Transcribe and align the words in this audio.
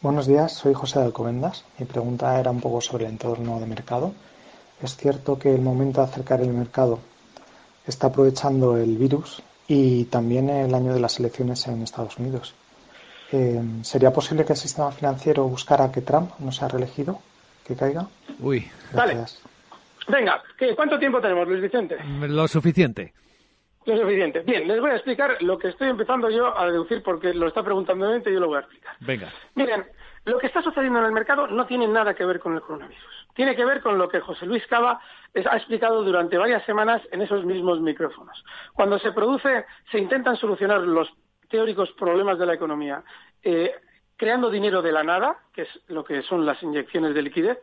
Buenos 0.00 0.28
días, 0.28 0.52
soy 0.52 0.74
José 0.74 1.00
de 1.00 1.06
Alcobendas. 1.06 1.64
Mi 1.76 1.84
pregunta 1.84 2.38
era 2.38 2.52
un 2.52 2.60
poco 2.60 2.80
sobre 2.80 3.06
el 3.06 3.10
entorno 3.10 3.58
de 3.58 3.66
mercado. 3.66 4.14
Es 4.80 4.96
cierto 4.96 5.40
que 5.40 5.52
el 5.52 5.60
momento 5.60 6.00
de 6.00 6.06
acercar 6.06 6.40
el 6.40 6.52
mercado 6.52 7.00
está 7.84 8.06
aprovechando 8.06 8.76
el 8.76 8.96
virus 8.96 9.42
y 9.66 10.04
también 10.04 10.50
el 10.50 10.72
año 10.72 10.94
de 10.94 11.00
las 11.00 11.18
elecciones 11.18 11.66
en 11.66 11.82
Estados 11.82 12.16
Unidos. 12.16 12.54
Eh, 13.32 13.60
¿Sería 13.82 14.12
posible 14.12 14.44
que 14.44 14.52
el 14.52 14.58
sistema 14.58 14.92
financiero 14.92 15.48
buscara 15.48 15.90
que 15.90 16.02
Trump 16.02 16.30
no 16.38 16.52
sea 16.52 16.68
reelegido? 16.68 17.18
¿Que 17.66 17.74
caiga? 17.74 18.06
Uy. 18.38 18.70
Gracias. 18.92 19.40
Venga, 20.06 20.40
¿qué, 20.56 20.76
¿cuánto 20.76 20.96
tiempo 21.00 21.20
tenemos, 21.20 21.48
Luis 21.48 21.60
Vicente? 21.60 21.96
Lo 22.20 22.46
suficiente. 22.46 23.12
Lo 23.88 23.96
suficiente. 23.96 24.40
Bien, 24.40 24.68
les 24.68 24.80
voy 24.80 24.90
a 24.90 24.96
explicar 24.96 25.42
lo 25.42 25.58
que 25.58 25.68
estoy 25.68 25.88
empezando 25.88 26.28
yo 26.28 26.56
a 26.58 26.66
deducir 26.66 27.02
porque 27.02 27.32
lo 27.32 27.48
está 27.48 27.62
preguntando 27.62 28.14
y 28.18 28.22
yo 28.22 28.38
lo 28.38 28.48
voy 28.48 28.58
a 28.58 28.60
explicar. 28.60 28.94
Venga. 29.00 29.32
Miren, 29.54 29.86
lo 30.26 30.38
que 30.38 30.46
está 30.46 30.60
sucediendo 30.60 30.98
en 30.98 31.06
el 31.06 31.12
mercado 31.12 31.46
no 31.46 31.64
tiene 31.66 31.88
nada 31.88 32.12
que 32.12 32.26
ver 32.26 32.38
con 32.38 32.54
el 32.54 32.60
coronavirus. 32.60 33.26
Tiene 33.34 33.56
que 33.56 33.64
ver 33.64 33.80
con 33.80 33.96
lo 33.96 34.10
que 34.10 34.20
José 34.20 34.44
Luis 34.44 34.66
Cava 34.66 35.00
ha 35.34 35.56
explicado 35.56 36.04
durante 36.04 36.36
varias 36.36 36.66
semanas 36.66 37.00
en 37.12 37.22
esos 37.22 37.46
mismos 37.46 37.80
micrófonos. 37.80 38.44
Cuando 38.74 38.98
se 38.98 39.12
produce, 39.12 39.64
se 39.90 39.98
intentan 39.98 40.36
solucionar 40.36 40.82
los 40.82 41.10
teóricos 41.48 41.90
problemas 41.92 42.38
de 42.38 42.44
la 42.44 42.52
economía, 42.52 43.02
eh, 43.42 43.74
creando 44.18 44.50
dinero 44.50 44.82
de 44.82 44.92
la 44.92 45.02
nada, 45.02 45.38
que 45.54 45.62
es 45.62 45.68
lo 45.86 46.04
que 46.04 46.22
son 46.22 46.44
las 46.44 46.62
inyecciones 46.62 47.14
de 47.14 47.22
liquidez, 47.22 47.58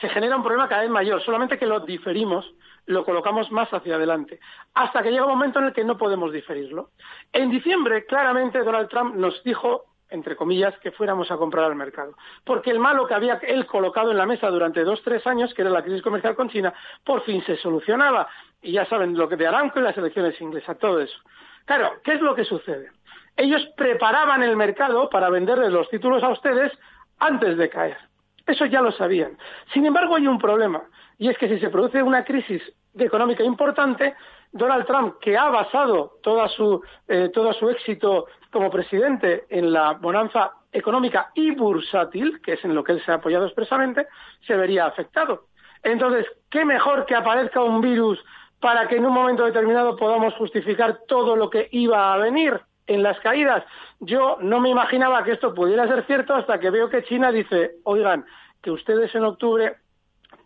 se 0.00 0.08
genera 0.08 0.36
un 0.36 0.42
problema 0.42 0.68
cada 0.68 0.82
vez 0.82 0.90
mayor, 0.90 1.22
solamente 1.22 1.58
que 1.58 1.66
lo 1.66 1.80
diferimos, 1.80 2.52
lo 2.86 3.04
colocamos 3.04 3.52
más 3.52 3.72
hacia 3.72 3.96
adelante, 3.96 4.40
hasta 4.74 5.02
que 5.02 5.10
llega 5.10 5.26
un 5.26 5.32
momento 5.32 5.58
en 5.60 5.66
el 5.66 5.72
que 5.72 5.84
no 5.84 5.98
podemos 5.98 6.32
diferirlo. 6.32 6.90
En 7.32 7.50
diciembre, 7.50 8.06
claramente, 8.06 8.64
Donald 8.64 8.88
Trump 8.88 9.14
nos 9.14 9.44
dijo 9.44 9.84
entre 10.10 10.36
comillas, 10.36 10.74
que 10.78 10.90
fuéramos 10.90 11.30
a 11.30 11.36
comprar 11.36 11.66
al 11.66 11.74
mercado. 11.74 12.14
Porque 12.42 12.70
el 12.70 12.78
malo 12.78 13.06
que 13.06 13.12
había 13.12 13.34
él 13.42 13.66
colocado 13.66 14.10
en 14.10 14.16
la 14.16 14.24
mesa 14.24 14.48
durante 14.48 14.82
dos, 14.82 15.02
tres 15.02 15.26
años, 15.26 15.52
que 15.52 15.60
era 15.60 15.70
la 15.70 15.82
crisis 15.82 16.02
comercial 16.02 16.34
con 16.34 16.48
China, 16.48 16.72
por 17.04 17.22
fin 17.24 17.44
se 17.44 17.56
solucionaba. 17.56 18.26
Y 18.62 18.72
ya 18.72 18.86
saben 18.86 19.16
lo 19.16 19.28
que 19.28 19.36
de 19.36 19.46
Aramco 19.46 19.80
y 19.80 19.82
las 19.82 19.98
elecciones 19.98 20.40
inglesas, 20.40 20.78
todo 20.78 21.00
eso. 21.00 21.18
Claro, 21.66 22.00
¿qué 22.02 22.14
es 22.14 22.22
lo 22.22 22.34
que 22.34 22.44
sucede? 22.44 22.90
Ellos 23.38 23.64
preparaban 23.76 24.42
el 24.42 24.56
mercado 24.56 25.08
para 25.08 25.30
venderles 25.30 25.70
los 25.70 25.88
títulos 25.88 26.24
a 26.24 26.30
ustedes 26.30 26.72
antes 27.20 27.56
de 27.56 27.70
caer. 27.70 27.96
Eso 28.44 28.66
ya 28.66 28.82
lo 28.82 28.90
sabían. 28.90 29.38
Sin 29.72 29.86
embargo, 29.86 30.16
hay 30.16 30.26
un 30.26 30.40
problema, 30.40 30.82
y 31.18 31.28
es 31.28 31.38
que 31.38 31.48
si 31.48 31.60
se 31.60 31.70
produce 31.70 32.02
una 32.02 32.24
crisis 32.24 32.60
económica 32.98 33.44
importante, 33.44 34.16
Donald 34.50 34.86
Trump, 34.86 35.18
que 35.20 35.36
ha 35.36 35.50
basado 35.50 36.18
toda 36.20 36.48
su, 36.48 36.82
eh, 37.06 37.30
todo 37.32 37.52
su 37.52 37.70
éxito 37.70 38.26
como 38.50 38.72
presidente 38.72 39.44
en 39.50 39.72
la 39.72 39.92
bonanza 39.92 40.54
económica 40.72 41.30
y 41.36 41.52
bursátil, 41.52 42.40
que 42.42 42.54
es 42.54 42.64
en 42.64 42.74
lo 42.74 42.82
que 42.82 42.92
él 42.92 43.04
se 43.04 43.12
ha 43.12 43.16
apoyado 43.16 43.46
expresamente, 43.46 44.08
se 44.48 44.56
vería 44.56 44.86
afectado. 44.86 45.44
Entonces, 45.84 46.26
¿qué 46.50 46.64
mejor 46.64 47.06
que 47.06 47.14
aparezca 47.14 47.62
un 47.62 47.80
virus 47.80 48.18
para 48.58 48.88
que 48.88 48.96
en 48.96 49.06
un 49.06 49.12
momento 49.12 49.44
determinado 49.44 49.94
podamos 49.94 50.34
justificar 50.34 51.02
todo 51.06 51.36
lo 51.36 51.48
que 51.50 51.68
iba 51.70 52.12
a 52.12 52.16
venir? 52.16 52.60
En 52.88 53.02
las 53.02 53.20
caídas. 53.20 53.64
Yo 54.00 54.38
no 54.40 54.58
me 54.58 54.70
imaginaba 54.70 55.22
que 55.22 55.32
esto 55.32 55.54
pudiera 55.54 55.86
ser 55.86 56.04
cierto 56.06 56.34
hasta 56.34 56.58
que 56.58 56.70
veo 56.70 56.90
que 56.90 57.04
China 57.04 57.30
dice, 57.30 57.76
oigan, 57.84 58.24
que 58.60 58.72
ustedes 58.72 59.14
en 59.14 59.24
octubre 59.24 59.76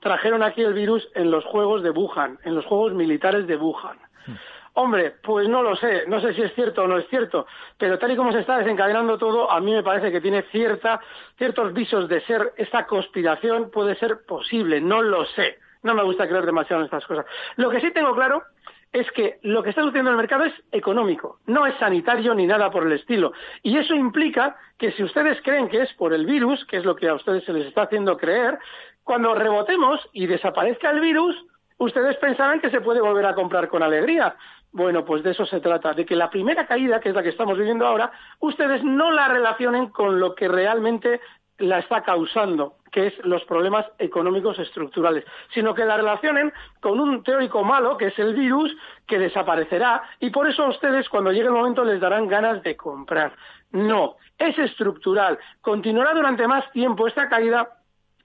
trajeron 0.00 0.42
aquí 0.42 0.62
el 0.62 0.74
virus 0.74 1.08
en 1.14 1.30
los 1.30 1.44
Juegos 1.44 1.82
de 1.82 1.90
Wuhan, 1.90 2.38
en 2.44 2.54
los 2.54 2.66
Juegos 2.66 2.92
Militares 2.92 3.46
de 3.46 3.56
Wuhan. 3.56 3.96
Hmm. 4.26 4.34
Hombre, 4.74 5.14
pues 5.22 5.48
no 5.48 5.62
lo 5.62 5.76
sé, 5.76 6.04
no 6.08 6.20
sé 6.20 6.32
si 6.34 6.42
es 6.42 6.54
cierto 6.54 6.82
o 6.82 6.86
no 6.86 6.96
es 6.96 7.06
cierto, 7.08 7.46
pero 7.76 7.98
tal 7.98 8.10
y 8.10 8.16
como 8.16 8.32
se 8.32 8.40
está 8.40 8.56
desencadenando 8.56 9.18
todo, 9.18 9.50
a 9.50 9.60
mí 9.60 9.72
me 9.72 9.82
parece 9.82 10.10
que 10.10 10.20
tiene 10.20 10.42
cierta, 10.50 11.00
ciertos 11.36 11.74
visos 11.74 12.08
de 12.08 12.22
ser 12.22 12.54
esta 12.56 12.86
conspiración, 12.86 13.70
puede 13.70 13.96
ser 13.96 14.24
posible, 14.26 14.80
no 14.80 15.02
lo 15.02 15.24
sé. 15.26 15.58
No 15.82 15.94
me 15.94 16.02
gusta 16.04 16.28
creer 16.28 16.46
demasiado 16.46 16.80
en 16.80 16.86
estas 16.86 17.04
cosas. 17.06 17.26
Lo 17.56 17.68
que 17.68 17.80
sí 17.80 17.90
tengo 17.90 18.14
claro 18.14 18.44
es 18.92 19.10
que 19.12 19.38
lo 19.42 19.62
que 19.62 19.70
está 19.70 19.82
sucediendo 19.82 20.10
en 20.10 20.14
el 20.14 20.22
mercado 20.22 20.44
es 20.44 20.54
económico, 20.70 21.38
no 21.46 21.66
es 21.66 21.74
sanitario 21.76 22.34
ni 22.34 22.46
nada 22.46 22.70
por 22.70 22.86
el 22.86 22.92
estilo. 22.92 23.32
Y 23.62 23.78
eso 23.78 23.94
implica 23.94 24.56
que 24.78 24.92
si 24.92 25.02
ustedes 25.02 25.40
creen 25.42 25.68
que 25.68 25.82
es 25.82 25.92
por 25.94 26.12
el 26.12 26.26
virus, 26.26 26.64
que 26.66 26.76
es 26.76 26.84
lo 26.84 26.94
que 26.94 27.08
a 27.08 27.14
ustedes 27.14 27.44
se 27.44 27.52
les 27.52 27.66
está 27.66 27.82
haciendo 27.82 28.18
creer, 28.18 28.58
cuando 29.02 29.34
rebotemos 29.34 30.00
y 30.12 30.26
desaparezca 30.26 30.90
el 30.90 31.00
virus, 31.00 31.34
ustedes 31.78 32.16
pensarán 32.16 32.60
que 32.60 32.70
se 32.70 32.80
puede 32.80 33.00
volver 33.00 33.26
a 33.26 33.34
comprar 33.34 33.68
con 33.68 33.82
alegría. 33.82 34.36
Bueno, 34.72 35.04
pues 35.04 35.22
de 35.22 35.30
eso 35.30 35.46
se 35.46 35.60
trata, 35.60 35.94
de 35.94 36.04
que 36.04 36.16
la 36.16 36.30
primera 36.30 36.66
caída, 36.66 37.00
que 37.00 37.08
es 37.08 37.14
la 37.14 37.22
que 37.22 37.30
estamos 37.30 37.58
viviendo 37.58 37.86
ahora, 37.86 38.12
ustedes 38.40 38.84
no 38.84 39.10
la 39.10 39.28
relacionen 39.28 39.88
con 39.88 40.20
lo 40.20 40.34
que 40.34 40.48
realmente 40.48 41.20
la 41.58 41.78
está 41.78 42.02
causando, 42.02 42.76
que 42.92 43.06
es 43.08 43.14
los 43.24 43.42
problemas 43.44 43.86
económicos 43.98 44.58
estructurales, 44.58 45.24
sino 45.52 45.74
que 45.74 45.84
la 45.84 45.96
relacionen 45.96 46.52
con 46.80 47.00
un 47.00 47.24
teórico 47.24 47.64
malo, 47.64 47.96
que 47.96 48.08
es 48.08 48.18
el 48.18 48.34
virus, 48.34 48.76
que 49.06 49.18
desaparecerá, 49.18 50.02
y 50.20 50.30
por 50.30 50.48
eso 50.48 50.64
a 50.64 50.68
ustedes 50.68 51.08
cuando 51.08 51.32
llegue 51.32 51.46
el 51.46 51.52
momento 51.52 51.84
les 51.84 52.00
darán 52.00 52.28
ganas 52.28 52.62
de 52.62 52.76
comprar. 52.76 53.32
No, 53.72 54.16
es 54.38 54.56
estructural, 54.58 55.38
continuará 55.62 56.12
durante 56.12 56.46
más 56.46 56.70
tiempo 56.72 57.08
esta 57.08 57.28
caída 57.28 57.68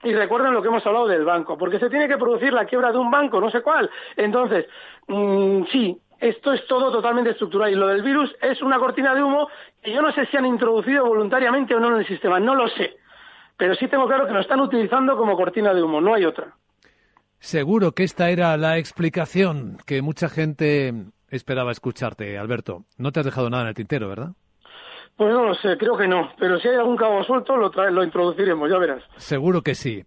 y 0.02 0.14
recuerden 0.14 0.52
lo 0.52 0.62
que 0.62 0.68
hemos 0.68 0.86
hablado 0.86 1.08
del 1.08 1.24
banco, 1.24 1.56
porque 1.56 1.80
se 1.80 1.88
tiene 1.88 2.06
que 2.06 2.18
producir 2.18 2.52
la 2.52 2.66
quiebra 2.66 2.92
de 2.92 2.98
un 2.98 3.10
banco, 3.10 3.40
no 3.40 3.50
sé 3.50 3.62
cuál. 3.62 3.90
Entonces, 4.16 4.66
mm, 5.08 5.64
sí, 5.72 5.98
esto 6.20 6.52
es 6.52 6.64
todo 6.66 6.92
totalmente 6.92 7.30
estructural 7.30 7.72
y 7.72 7.74
lo 7.74 7.88
del 7.88 8.02
virus 8.02 8.36
es 8.42 8.60
una 8.60 8.78
cortina 8.78 9.14
de 9.14 9.22
humo 9.22 9.48
que 9.82 9.92
yo 9.92 10.02
no 10.02 10.12
sé 10.12 10.26
si 10.26 10.36
han 10.36 10.46
introducido 10.46 11.06
voluntariamente 11.06 11.74
o 11.74 11.80
no 11.80 11.88
en 11.88 12.00
el 12.00 12.06
sistema, 12.06 12.38
no 12.38 12.54
lo 12.54 12.68
sé 12.68 12.98
pero 13.58 13.74
sí 13.74 13.88
tengo 13.88 14.06
claro 14.06 14.26
que 14.26 14.32
lo 14.32 14.40
están 14.40 14.60
utilizando 14.60 15.16
como 15.16 15.36
cortina 15.36 15.74
de 15.74 15.82
humo, 15.82 16.00
no 16.00 16.14
hay 16.14 16.24
otra. 16.24 16.54
Seguro 17.40 17.92
que 17.92 18.04
esta 18.04 18.30
era 18.30 18.56
la 18.56 18.78
explicación 18.78 19.78
que 19.84 20.00
mucha 20.00 20.28
gente 20.28 20.94
esperaba 21.28 21.72
escucharte, 21.72 22.38
Alberto. 22.38 22.84
No 22.96 23.12
te 23.12 23.20
has 23.20 23.26
dejado 23.26 23.50
nada 23.50 23.64
en 23.64 23.68
el 23.68 23.74
tintero, 23.74 24.08
¿verdad? 24.08 24.30
Pues 25.16 25.32
no 25.32 25.44
lo 25.44 25.54
sé, 25.54 25.76
creo 25.76 25.96
que 25.96 26.06
no. 26.06 26.30
Pero 26.38 26.58
si 26.60 26.68
hay 26.68 26.76
algún 26.76 26.96
cabo 26.96 27.22
suelto, 27.24 27.56
lo, 27.56 27.70
lo 27.90 28.04
introduciremos, 28.04 28.70
ya 28.70 28.78
verás. 28.78 29.02
Seguro 29.16 29.62
que 29.62 29.74
sí. 29.74 30.04